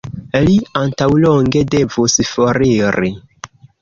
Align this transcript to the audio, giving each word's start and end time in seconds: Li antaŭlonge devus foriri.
Li 0.45 0.55
antaŭlonge 0.79 1.61
devus 1.75 2.17
foriri. 2.31 3.13